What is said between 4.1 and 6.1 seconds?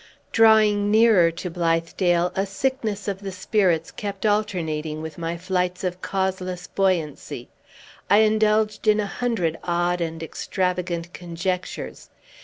alternating with my flights of